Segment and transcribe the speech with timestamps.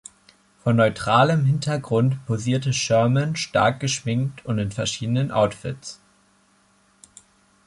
[0.63, 6.01] Vor neutralem Hintergrund posierte Sherman stark geschminkt und in verschiedenen Outfits.